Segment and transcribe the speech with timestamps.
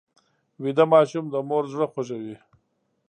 [0.63, 2.37] ویده ماشوم د مور زړه خوږوي